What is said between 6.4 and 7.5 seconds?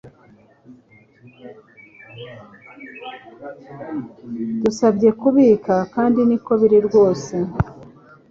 biri rwose